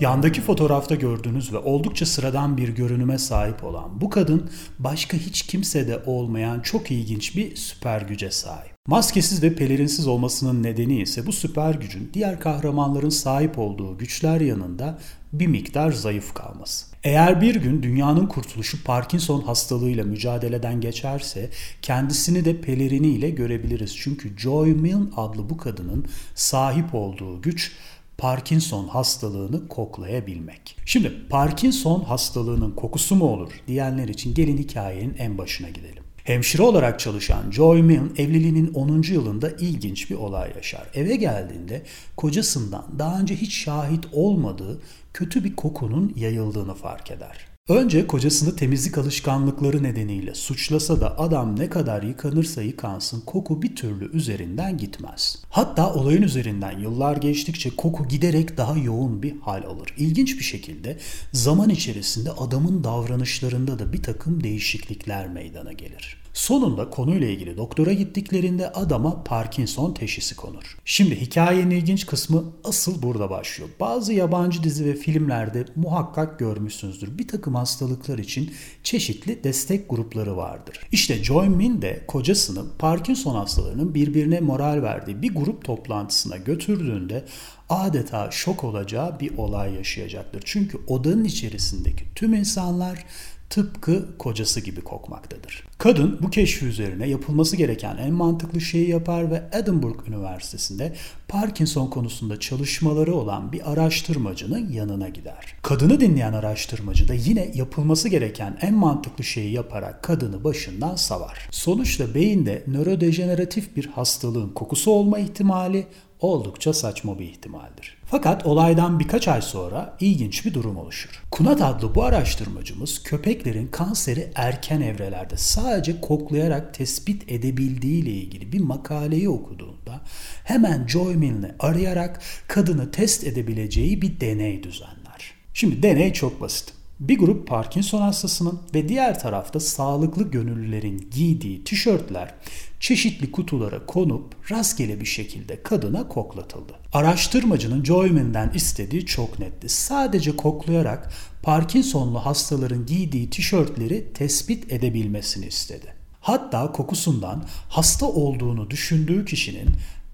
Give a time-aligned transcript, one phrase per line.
[0.00, 6.02] Yandaki fotoğrafta gördüğünüz ve oldukça sıradan bir görünüme sahip olan bu kadın başka hiç kimsede
[6.06, 8.74] olmayan çok ilginç bir süper güce sahip.
[8.86, 14.98] Maskesiz ve pelerinsiz olmasının nedeni ise bu süper gücün diğer kahramanların sahip olduğu güçler yanında
[15.32, 16.86] bir miktar zayıf kalması.
[17.04, 21.50] Eğer bir gün dünyanın kurtuluşu Parkinson hastalığıyla mücadeleden geçerse
[21.82, 23.96] kendisini de peleriniyle görebiliriz.
[23.96, 27.72] Çünkü Joy Milne adlı bu kadının sahip olduğu güç
[28.20, 30.76] Parkinson hastalığını koklayabilmek.
[30.84, 36.04] Şimdi Parkinson hastalığının kokusu mu olur diyenler için gelin hikayenin en başına gidelim.
[36.24, 39.02] Hemşire olarak çalışan Joy Milne evliliğinin 10.
[39.02, 40.86] yılında ilginç bir olay yaşar.
[40.94, 41.82] Eve geldiğinde
[42.16, 44.80] kocasından daha önce hiç şahit olmadığı
[45.14, 47.49] kötü bir kokunun yayıldığını fark eder.
[47.70, 54.16] Önce kocasını temizlik alışkanlıkları nedeniyle suçlasa da adam ne kadar yıkanırsa yıkansın koku bir türlü
[54.16, 55.42] üzerinden gitmez.
[55.50, 59.94] Hatta olayın üzerinden yıllar geçtikçe koku giderek daha yoğun bir hal alır.
[59.96, 60.98] İlginç bir şekilde
[61.32, 66.19] zaman içerisinde adamın davranışlarında da bir takım değişiklikler meydana gelir.
[66.40, 70.76] Sonunda konuyla ilgili doktora gittiklerinde adama Parkinson teşhisi konur.
[70.84, 73.70] Şimdi hikayenin ilginç kısmı asıl burada başlıyor.
[73.80, 77.18] Bazı yabancı dizi ve filmlerde muhakkak görmüşsünüzdür.
[77.18, 80.80] Bir takım hastalıklar için çeşitli destek grupları vardır.
[80.92, 87.24] İşte Joy Min de kocasını Parkinson hastalarının birbirine moral verdiği bir grup toplantısına götürdüğünde
[87.68, 90.42] adeta şok olacağı bir olay yaşayacaktır.
[90.44, 93.04] Çünkü odanın içerisindeki tüm insanlar
[93.50, 95.69] tıpkı kocası gibi kokmaktadır.
[95.80, 100.92] Kadın bu keşfi üzerine yapılması gereken en mantıklı şeyi yapar ve Edinburgh Üniversitesi'nde
[101.28, 105.54] Parkinson konusunda çalışmaları olan bir araştırmacının yanına gider.
[105.62, 111.48] Kadını dinleyen araştırmacı da yine yapılması gereken en mantıklı şeyi yaparak kadını başından savar.
[111.50, 115.86] Sonuçta beyinde nörodejeneratif bir hastalığın kokusu olma ihtimali
[116.20, 117.96] oldukça saçma bir ihtimaldir.
[118.06, 121.22] Fakat olaydan birkaç ay sonra ilginç bir durum oluşur.
[121.30, 125.69] Kunat adlı bu araştırmacımız köpeklerin kanseri erken evrelerde sadece
[126.00, 130.00] koklayarak tespit edebildiği ile ilgili bir makaleyi okuduğunda
[130.44, 135.34] hemen Joy Milne'i arayarak kadını test edebileceği bir deney düzenler.
[135.54, 136.79] Şimdi deney çok basit.
[137.00, 142.34] Bir grup Parkinson hastasının ve diğer tarafta sağlıklı gönüllülerin giydiği tişörtler
[142.80, 146.72] çeşitli kutulara konup rastgele bir şekilde kadına koklatıldı.
[146.92, 149.68] Araştırmacının Joyman'den istediği çok netti.
[149.68, 151.12] Sadece koklayarak
[151.42, 155.94] Parkinsonlu hastaların giydiği tişörtleri tespit edebilmesini istedi.
[156.20, 159.68] Hatta kokusundan hasta olduğunu düşündüğü kişinin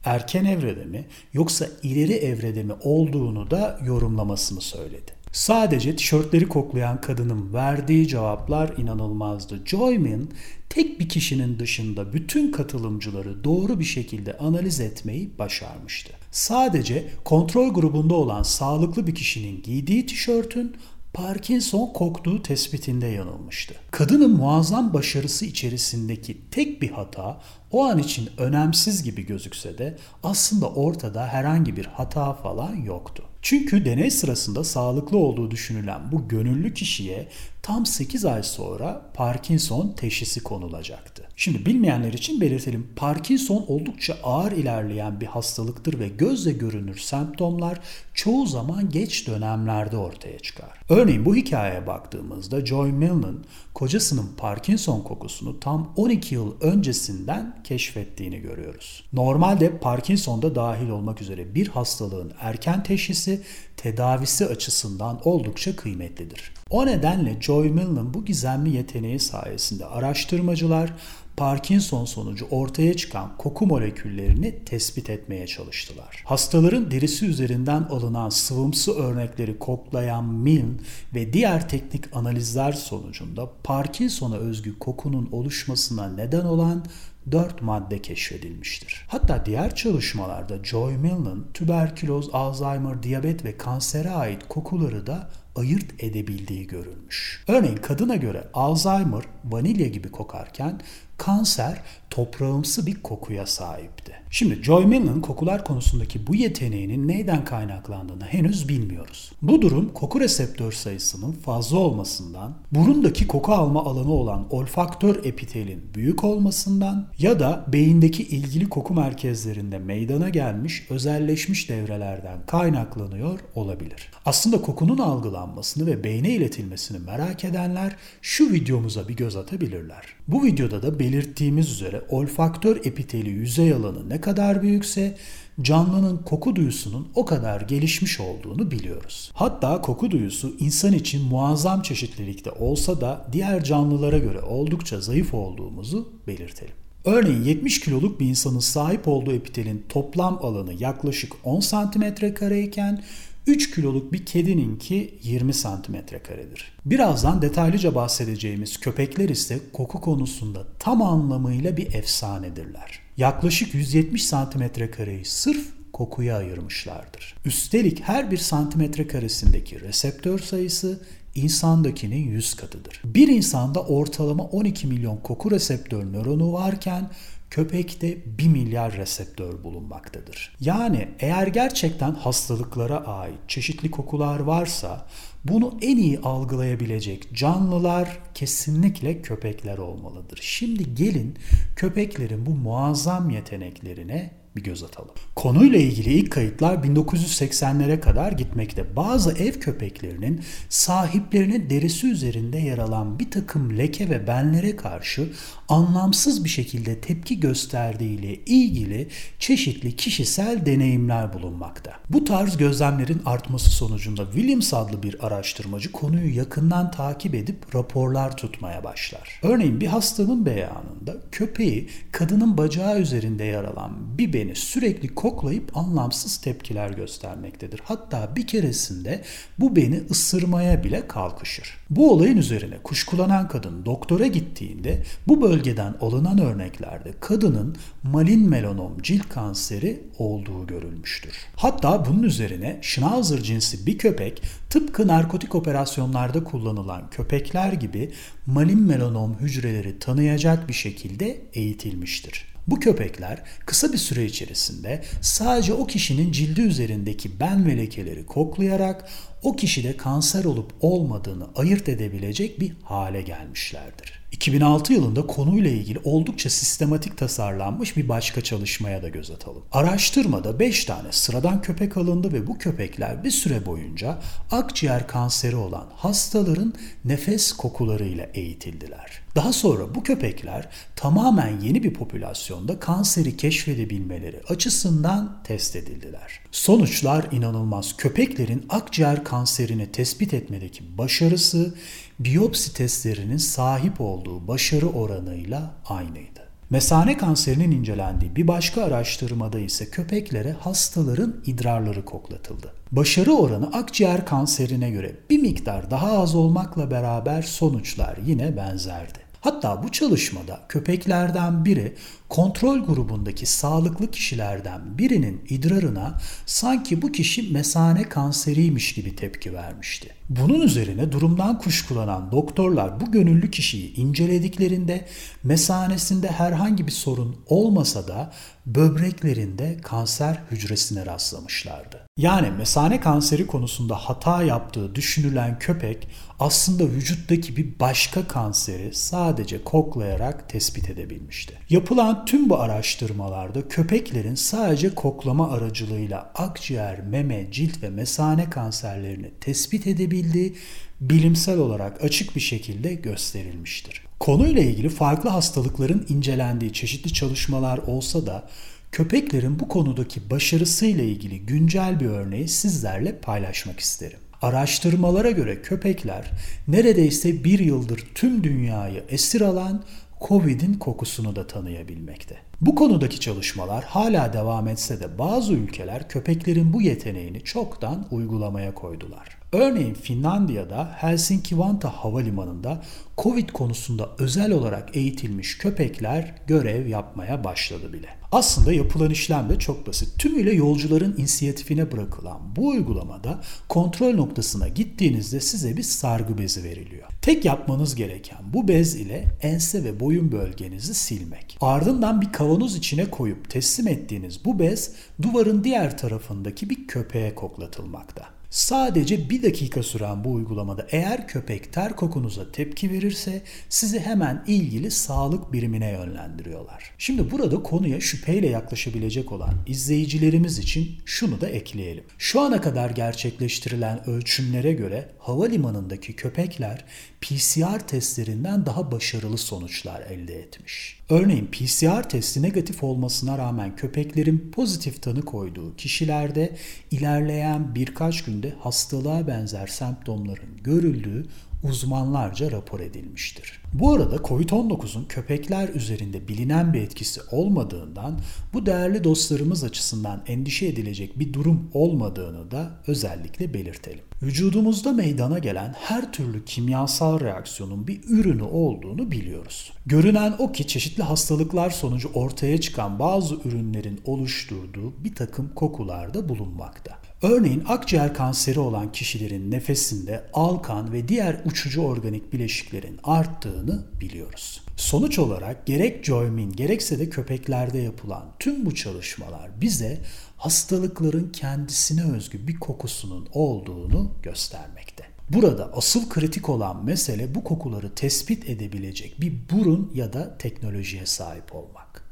[0.04, 5.15] erken evrede mi yoksa ileri evrede mi olduğunu da yorumlamasını söyledi.
[5.36, 9.60] Sadece tişörtleri koklayan kadının verdiği cevaplar inanılmazdı.
[9.64, 10.30] Joymin
[10.68, 16.12] tek bir kişinin dışında bütün katılımcıları doğru bir şekilde analiz etmeyi başarmıştı.
[16.30, 20.76] Sadece kontrol grubunda olan sağlıklı bir kişinin giydiği tişörtün
[21.14, 23.74] Parkinson koktuğu tespitinde yanılmıştı.
[23.90, 27.40] Kadının muazzam başarısı içerisindeki tek bir hata
[27.76, 33.24] o an için önemsiz gibi gözükse de aslında ortada herhangi bir hata falan yoktu.
[33.42, 37.28] Çünkü deney sırasında sağlıklı olduğu düşünülen bu gönüllü kişiye
[37.62, 41.28] tam 8 ay sonra Parkinson teşhisi konulacaktı.
[41.36, 42.88] Şimdi bilmeyenler için belirtelim.
[42.96, 47.80] Parkinson oldukça ağır ilerleyen bir hastalıktır ve gözle görünür semptomlar
[48.14, 50.80] çoğu zaman geç dönemlerde ortaya çıkar.
[50.88, 53.44] Örneğin bu hikayeye baktığımızda Joy Milne'ın
[53.74, 59.04] kocasının Parkinson kokusunu tam 12 yıl öncesinden keşfettiğini görüyoruz.
[59.12, 63.42] Normalde Parkinson'da dahil olmak üzere bir hastalığın erken teşhisi
[63.76, 66.52] tedavisi açısından oldukça kıymetlidir.
[66.70, 70.92] O nedenle Joy Milne'ın bu gizemli yeteneği sayesinde araştırmacılar
[71.36, 76.22] Parkinson sonucu ortaya çıkan koku moleküllerini tespit etmeye çalıştılar.
[76.24, 80.74] Hastaların derisi üzerinden alınan sıvımsı örnekleri koklayan Milne
[81.14, 86.84] ve diğer teknik analizler sonucunda Parkinson'a özgü kokunun oluşmasına neden olan
[87.32, 89.04] 4 madde keşfedilmiştir.
[89.08, 96.66] Hatta diğer çalışmalarda Joy Milne'ın tüberküloz, Alzheimer, diyabet ve kansere ait kokuları da ayırt edebildiği
[96.66, 97.44] görülmüş.
[97.48, 100.80] Örneğin kadına göre Alzheimer vanilya gibi kokarken
[101.18, 104.12] kanser toprağımsı bir kokuya sahipti.
[104.30, 109.32] Şimdi Joy Milne'ın kokular konusundaki bu yeteneğinin neyden kaynaklandığını henüz bilmiyoruz.
[109.42, 116.24] Bu durum koku reseptör sayısının fazla olmasından, burundaki koku alma alanı olan olfaktör epitelin büyük
[116.24, 124.10] olmasından ya da beyindeki ilgili koku merkezlerinde meydana gelmiş özelleşmiş devrelerden kaynaklanıyor olabilir.
[124.24, 130.04] Aslında kokunun algılanmasını ve beyne iletilmesini merak edenler şu videomuza bir göz atabilirler.
[130.28, 135.16] Bu videoda da belirttiğimiz üzere olfaktör epiteli yüzey alanı ne kadar büyükse
[135.62, 139.32] canlının koku duyusunun o kadar gelişmiş olduğunu biliyoruz.
[139.34, 146.12] Hatta koku duyusu insan için muazzam çeşitlilikte olsa da diğer canlılara göre oldukça zayıf olduğumuzu
[146.26, 146.85] belirtelim.
[147.06, 153.02] Örneğin 70 kiloluk bir insanın sahip olduğu epitelin toplam alanı yaklaşık 10 cm kareyken
[153.46, 156.72] 3 kiloluk bir kedininki 20 santimetre karedir.
[156.84, 163.00] Birazdan detaylıca bahsedeceğimiz köpekler ise koku konusunda tam anlamıyla bir efsanedirler.
[163.16, 167.34] Yaklaşık 170 santimetre kareyi sırf kokuya ayırmışlardır.
[167.44, 171.00] Üstelik her bir santimetre karesindeki reseptör sayısı
[171.36, 173.00] insandakinin 100 katıdır.
[173.04, 177.10] Bir insanda ortalama 12 milyon koku reseptör nöronu varken
[177.50, 180.56] köpekte 1 milyar reseptör bulunmaktadır.
[180.60, 185.06] Yani eğer gerçekten hastalıklara ait çeşitli kokular varsa
[185.44, 190.38] bunu en iyi algılayabilecek canlılar kesinlikle köpekler olmalıdır.
[190.42, 191.38] Şimdi gelin
[191.76, 195.10] köpeklerin bu muazzam yeteneklerine bir göz atalım.
[195.34, 198.96] Konuyla ilgili ilk kayıtlar 1980'lere kadar gitmekte.
[198.96, 205.28] Bazı ev köpeklerinin sahiplerinin derisi üzerinde yer alan bir takım leke ve benlere karşı
[205.68, 209.08] anlamsız bir şekilde tepki gösterdiğiyle ilgili
[209.38, 211.92] çeşitli kişisel deneyimler bulunmakta.
[212.10, 218.84] Bu tarz gözlemlerin artması sonucunda Williams adlı bir araştırmacı konuyu yakından takip edip raporlar tutmaya
[218.84, 219.40] başlar.
[219.42, 226.36] Örneğin bir hastanın beyanında köpeği kadının bacağı üzerinde yer alan bir beni sürekli koklayıp anlamsız
[226.36, 227.80] tepkiler göstermektedir.
[227.84, 229.22] Hatta bir keresinde
[229.58, 231.76] bu beni ısırmaya bile kalkışır.
[231.90, 239.28] Bu olayın üzerine kuşkulanan kadın doktora gittiğinde bu bölgeden alınan örneklerde kadının malin melanom cilt
[239.28, 241.32] kanseri olduğu görülmüştür.
[241.56, 248.12] Hatta bunun üzerine Schnauzer cinsi bir köpek tıpkı narkotik operasyonlarda kullanılan köpekler gibi
[248.46, 252.55] malin melanom hücreleri tanıyacak bir şekilde eğitilmiştir.
[252.66, 259.08] Bu köpekler kısa bir süre içerisinde sadece o kişinin cildi üzerindeki ben ve lekeleri koklayarak
[259.42, 264.26] o kişide kanser olup olmadığını ayırt edebilecek bir hale gelmişlerdir.
[264.32, 269.62] 2006 yılında konuyla ilgili oldukça sistematik tasarlanmış bir başka çalışmaya da göz atalım.
[269.72, 274.18] Araştırmada 5 tane sıradan köpek alındı ve bu köpekler bir süre boyunca
[274.50, 276.74] akciğer kanseri olan hastaların
[277.04, 279.26] nefes kokularıyla eğitildiler.
[279.36, 286.40] Daha sonra bu köpekler tamamen yeni bir popülasyonda kanseri keşfedebilmeleri açısından test edildiler.
[286.50, 287.96] Sonuçlar inanılmaz.
[287.96, 291.74] Köpeklerin akciğer kanserini tespit etmedeki başarısı
[292.20, 296.46] biyopsi testlerinin sahip olduğu başarı oranıyla aynıydı.
[296.70, 302.72] Mesane kanserinin incelendiği bir başka araştırmada ise köpeklere hastaların idrarları koklatıldı.
[302.92, 309.18] Başarı oranı akciğer kanserine göre bir miktar daha az olmakla beraber sonuçlar yine benzerdi.
[309.46, 311.94] Hatta bu çalışmada köpeklerden biri
[312.28, 320.08] kontrol grubundaki sağlıklı kişilerden birinin idrarına sanki bu kişi mesane kanseriymiş gibi tepki vermişti.
[320.28, 325.06] Bunun üzerine durumdan kuşkulanan doktorlar bu gönüllü kişiyi incelediklerinde
[325.42, 328.32] mesanesinde herhangi bir sorun olmasa da
[328.66, 332.06] böbreklerinde kanser hücresine rastlamışlardı.
[332.18, 336.08] Yani mesane kanseri konusunda hata yaptığı düşünülen köpek
[336.40, 341.54] aslında vücuttaki bir başka kanseri sadece koklayarak tespit edebilmişti.
[341.70, 349.86] Yapılan tüm bu araştırmalarda köpeklerin sadece koklama aracılığıyla akciğer, meme, cilt ve mesane kanserlerini tespit
[349.86, 350.54] edebildiği
[351.00, 354.02] bilimsel olarak açık bir şekilde gösterilmiştir.
[354.20, 358.48] Konuyla ilgili farklı hastalıkların incelendiği çeşitli çalışmalar olsa da
[358.92, 364.18] köpeklerin bu konudaki başarısıyla ilgili güncel bir örneği sizlerle paylaşmak isterim.
[364.42, 366.30] Araştırmalara göre köpekler
[366.68, 369.84] neredeyse bir yıldır tüm dünyayı esir alan
[370.28, 372.36] Covid'in kokusunu da tanıyabilmekte.
[372.60, 379.38] Bu konudaki çalışmalar hala devam etse de bazı ülkeler köpeklerin bu yeteneğini çoktan uygulamaya koydular.
[379.52, 382.82] Örneğin Finlandiya'da Helsinki-Vantaa havalimanında
[383.18, 388.08] Covid konusunda özel olarak eğitilmiş köpekler görev yapmaya başladı bile.
[388.32, 390.18] Aslında yapılan işlem de çok basit.
[390.18, 397.08] Tümüyle yolcuların inisiyatifine bırakılan bu uygulamada kontrol noktasına gittiğinizde size bir sargı bezi veriliyor.
[397.22, 401.58] Tek yapmanız gereken bu bez ile ense ve boyun bölgenizi silmek.
[401.60, 408.36] Ardından bir kavanoz içine koyup teslim ettiğiniz bu bez duvarın diğer tarafındaki bir köpeğe koklatılmakta.
[408.50, 414.90] Sadece bir dakika süren bu uygulamada eğer köpek ter kokunuza tepki verirse sizi hemen ilgili
[414.90, 416.90] sağlık birimine yönlendiriyorlar.
[416.98, 422.04] Şimdi burada konuya şüpheyle yaklaşabilecek olan izleyicilerimiz için şunu da ekleyelim.
[422.18, 426.84] Şu ana kadar gerçekleştirilen ölçümlere göre havalimanındaki köpekler
[427.20, 431.00] PCR testlerinden daha başarılı sonuçlar elde etmiş.
[431.10, 436.56] Örneğin PCR testi negatif olmasına rağmen köpeklerin pozitif tanı koyduğu kişilerde
[436.90, 441.26] ilerleyen birkaç günde hastalığa benzer semptomların görüldüğü
[441.62, 443.62] uzmanlarca rapor edilmiştir.
[443.72, 448.20] Bu arada COVID-19'un köpekler üzerinde bilinen bir etkisi olmadığından
[448.52, 454.04] bu değerli dostlarımız açısından endişe edilecek bir durum olmadığını da özellikle belirtelim.
[454.22, 459.72] Vücudumuzda meydana gelen her türlü kimyasal reaksiyonun bir ürünü olduğunu biliyoruz.
[459.86, 467.05] Görünen o ki çeşitli hastalıklar sonucu ortaya çıkan bazı ürünlerin oluşturduğu bir takım kokularda bulunmakta.
[467.22, 474.62] Örneğin akciğer kanseri olan kişilerin nefesinde alkan ve diğer uçucu organik bileşiklerin arttığını biliyoruz.
[474.76, 479.98] Sonuç olarak gerek Joymin gerekse de köpeklerde yapılan tüm bu çalışmalar bize
[480.36, 485.04] hastalıkların kendisine özgü bir kokusunun olduğunu göstermekte.
[485.30, 491.54] Burada asıl kritik olan mesele bu kokuları tespit edebilecek bir burun ya da teknolojiye sahip
[491.54, 492.05] olmak.